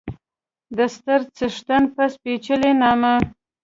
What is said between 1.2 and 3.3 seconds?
څښتن په سپېڅلي نامه